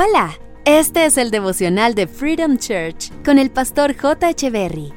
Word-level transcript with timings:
Hola, 0.00 0.38
este 0.64 1.06
es 1.06 1.18
el 1.18 1.32
devocional 1.32 1.96
de 1.96 2.06
Freedom 2.06 2.56
Church 2.56 3.10
con 3.24 3.36
el 3.36 3.50
pastor 3.50 3.96
J. 3.96 4.30
Echeverry. 4.30 4.92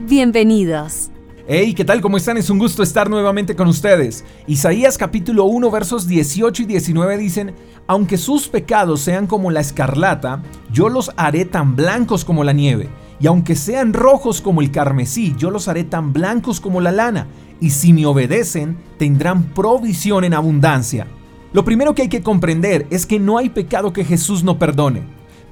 Bienvenidos. 0.00 1.12
Hey, 1.46 1.72
¿qué 1.74 1.84
tal? 1.84 2.00
¿Cómo 2.00 2.16
están? 2.16 2.36
Es 2.38 2.50
un 2.50 2.58
gusto 2.58 2.82
estar 2.82 3.08
nuevamente 3.08 3.54
con 3.54 3.68
ustedes. 3.68 4.24
Isaías 4.48 4.98
capítulo 4.98 5.44
1 5.44 5.70
versos 5.70 6.08
18 6.08 6.64
y 6.64 6.66
19 6.66 7.18
dicen, 7.18 7.54
aunque 7.86 8.18
sus 8.18 8.48
pecados 8.48 9.02
sean 9.02 9.28
como 9.28 9.52
la 9.52 9.60
escarlata, 9.60 10.42
yo 10.72 10.88
los 10.88 11.12
haré 11.16 11.44
tan 11.44 11.76
blancos 11.76 12.24
como 12.24 12.42
la 12.42 12.52
nieve, 12.52 12.88
y 13.20 13.28
aunque 13.28 13.54
sean 13.54 13.92
rojos 13.92 14.40
como 14.40 14.60
el 14.60 14.72
carmesí, 14.72 15.36
yo 15.38 15.52
los 15.52 15.68
haré 15.68 15.84
tan 15.84 16.12
blancos 16.12 16.58
como 16.60 16.80
la 16.80 16.90
lana, 16.90 17.28
y 17.60 17.70
si 17.70 17.92
me 17.92 18.06
obedecen, 18.06 18.76
tendrán 18.98 19.54
provisión 19.54 20.24
en 20.24 20.34
abundancia. 20.34 21.06
Lo 21.52 21.66
primero 21.66 21.94
que 21.94 22.02
hay 22.02 22.08
que 22.08 22.22
comprender 22.22 22.86
es 22.88 23.04
que 23.04 23.18
no 23.18 23.36
hay 23.36 23.50
pecado 23.50 23.92
que 23.92 24.06
Jesús 24.06 24.42
no 24.42 24.58
perdone. 24.58 25.02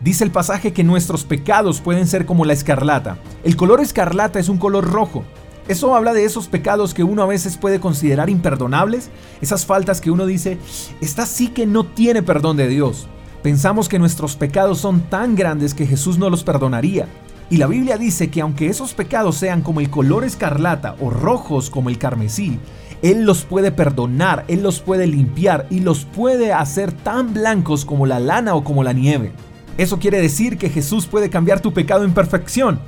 Dice 0.00 0.24
el 0.24 0.30
pasaje 0.30 0.72
que 0.72 0.82
nuestros 0.82 1.24
pecados 1.24 1.82
pueden 1.82 2.06
ser 2.06 2.24
como 2.24 2.46
la 2.46 2.54
escarlata. 2.54 3.18
El 3.44 3.54
color 3.54 3.82
escarlata 3.82 4.38
es 4.38 4.48
un 4.48 4.56
color 4.56 4.90
rojo. 4.90 5.24
Eso 5.68 5.94
habla 5.94 6.14
de 6.14 6.24
esos 6.24 6.48
pecados 6.48 6.94
que 6.94 7.04
uno 7.04 7.22
a 7.22 7.26
veces 7.26 7.58
puede 7.58 7.80
considerar 7.80 8.30
imperdonables, 8.30 9.10
esas 9.42 9.66
faltas 9.66 10.00
que 10.00 10.10
uno 10.10 10.24
dice, 10.24 10.56
esta 11.02 11.26
sí 11.26 11.48
que 11.48 11.66
no 11.66 11.84
tiene 11.84 12.22
perdón 12.22 12.56
de 12.56 12.68
Dios. 12.68 13.06
Pensamos 13.42 13.90
que 13.90 13.98
nuestros 13.98 14.36
pecados 14.36 14.78
son 14.78 15.02
tan 15.02 15.36
grandes 15.36 15.74
que 15.74 15.86
Jesús 15.86 16.16
no 16.16 16.30
los 16.30 16.44
perdonaría. 16.44 17.08
Y 17.50 17.58
la 17.58 17.66
Biblia 17.66 17.98
dice 17.98 18.30
que 18.30 18.40
aunque 18.40 18.68
esos 18.68 18.94
pecados 18.94 19.36
sean 19.36 19.60
como 19.60 19.80
el 19.80 19.90
color 19.90 20.24
escarlata 20.24 20.96
o 20.98 21.10
rojos 21.10 21.68
como 21.68 21.90
el 21.90 21.98
carmesí, 21.98 22.58
él 23.02 23.24
los 23.24 23.44
puede 23.44 23.72
perdonar, 23.72 24.44
Él 24.48 24.62
los 24.62 24.80
puede 24.80 25.06
limpiar 25.06 25.66
y 25.70 25.80
los 25.80 26.04
puede 26.04 26.52
hacer 26.52 26.92
tan 26.92 27.32
blancos 27.32 27.84
como 27.84 28.06
la 28.06 28.20
lana 28.20 28.54
o 28.54 28.62
como 28.62 28.84
la 28.84 28.92
nieve. 28.92 29.32
Eso 29.78 29.98
quiere 29.98 30.20
decir 30.20 30.58
que 30.58 30.68
Jesús 30.68 31.06
puede 31.06 31.30
cambiar 31.30 31.60
tu 31.60 31.72
pecado 31.72 32.04
en 32.04 32.12
perfección. 32.12 32.78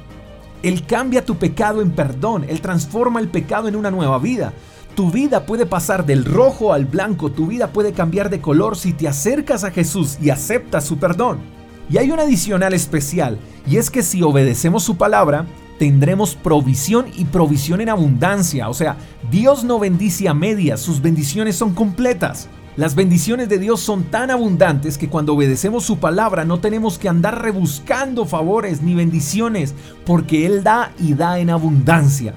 Él 0.63 0.85
cambia 0.85 1.25
tu 1.25 1.37
pecado 1.37 1.81
en 1.81 1.93
perdón, 1.93 2.45
Él 2.47 2.61
transforma 2.61 3.21
el 3.21 3.29
pecado 3.29 3.69
en 3.69 3.77
una 3.77 3.91
nueva 3.91 4.19
vida. 4.19 4.53
Tu 4.95 5.11
vida 5.11 5.47
puede 5.47 5.65
pasar 5.65 6.05
del 6.05 6.27
rojo 6.27 6.75
al 6.75 6.85
blanco, 6.85 7.33
tu 7.33 7.47
vida 7.47 7.69
puede 7.69 7.93
cambiar 7.93 8.29
de 8.29 8.43
color 8.43 8.77
si 8.77 8.93
te 8.93 9.09
acercas 9.09 9.65
a 9.65 9.71
Jesús 9.71 10.19
y 10.21 10.29
aceptas 10.29 10.85
su 10.85 10.99
perdón. 10.99 11.39
Y 11.89 11.97
hay 11.97 12.11
un 12.11 12.21
adicional 12.21 12.75
especial, 12.75 13.39
y 13.67 13.79
es 13.79 13.91
que 13.91 14.03
si 14.03 14.23
obedecemos 14.23 14.83
su 14.83 14.97
palabra, 14.97 15.47
tendremos 15.79 16.35
provisión 16.35 17.07
y 17.17 17.25
provisión 17.25 17.81
en 17.81 17.89
abundancia. 17.89 18.69
O 18.69 18.75
sea, 18.75 18.97
Dios 19.31 19.65
no 19.65 19.79
bendice 19.79 20.29
a 20.29 20.35
medias, 20.35 20.81
sus 20.81 21.01
bendiciones 21.01 21.57
son 21.57 21.75
completas. 21.75 22.49
Las 22.75 22.95
bendiciones 22.95 23.51
de 23.51 23.59
Dios 23.59 23.81
son 23.81 24.05
tan 24.05 24.31
abundantes 24.31 24.97
que 24.97 25.11
cuando 25.11 25.35
obedecemos 25.35 25.85
su 25.85 25.99
palabra 25.99 26.47
no 26.47 26.59
tenemos 26.59 26.99
que 26.99 27.11
andar 27.11 27.43
rebuscando 27.43 28.25
favores 28.25 28.81
ni 28.81 28.95
bendiciones, 28.95 29.75
porque 30.07 30.47
Él 30.47 30.63
da 30.63 30.93
y 30.99 31.13
da 31.13 31.39
en 31.39 31.51
abundancia. 31.51 32.35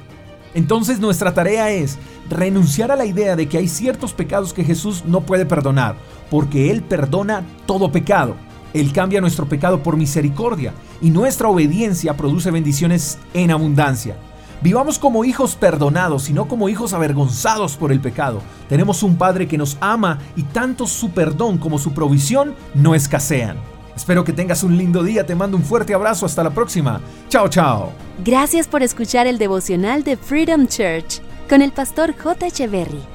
Entonces 0.54 1.00
nuestra 1.00 1.34
tarea 1.34 1.70
es 1.70 1.98
renunciar 2.30 2.92
a 2.92 2.98
la 2.98 3.06
idea 3.06 3.38
de 3.38 3.48
que 3.48 3.60
hay 3.60 3.70
ciertos 3.70 4.14
pecados 4.14 4.52
que 4.52 4.66
Jesús 4.66 5.04
no 5.06 5.22
puede 5.22 5.46
perdonar, 5.46 5.96
porque 6.30 6.70
Él 6.70 6.82
perdona 6.82 7.44
todo 7.66 7.92
pecado. 7.92 8.36
Él 8.76 8.92
cambia 8.92 9.22
nuestro 9.22 9.48
pecado 9.48 9.82
por 9.82 9.96
misericordia 9.96 10.74
y 11.02 11.10
nuestra 11.10 11.48
obediencia 11.48 12.18
produce 12.18 12.52
bendiciones 12.52 13.18
en 13.34 13.52
abundancia. 13.52 14.18
Vivamos 14.62 15.00
como 15.00 15.24
hijos 15.24 15.56
perdonados 15.56 16.30
y 16.30 16.34
no 16.34 16.50
como 16.50 16.68
hijos 16.68 16.92
avergonzados 16.94 17.78
por 17.78 17.94
el 17.94 18.02
pecado. 18.02 18.42
Tenemos 18.68 19.02
un 19.02 19.16
Padre 19.16 19.48
que 19.48 19.58
nos 19.58 19.78
ama 19.80 20.20
y 20.36 20.44
tanto 20.44 20.88
su 20.88 21.12
perdón 21.12 21.58
como 21.58 21.80
su 21.80 21.94
provisión 21.94 22.54
no 22.74 22.96
escasean. 22.96 23.56
Espero 23.96 24.26
que 24.26 24.34
tengas 24.34 24.62
un 24.62 24.78
lindo 24.78 25.04
día, 25.04 25.26
te 25.26 25.36
mando 25.36 25.56
un 25.56 25.64
fuerte 25.64 25.94
abrazo, 25.94 26.26
hasta 26.26 26.44
la 26.44 26.50
próxima. 26.50 27.00
Chao, 27.30 27.48
chao. 27.48 27.94
Gracias 28.26 28.68
por 28.68 28.84
escuchar 28.84 29.26
el 29.26 29.38
devocional 29.38 30.04
de 30.04 30.18
Freedom 30.18 30.68
Church 30.68 31.22
con 31.48 31.62
el 31.62 31.72
pastor 31.72 32.14
J. 32.14 32.48
Echeverry. 32.48 33.15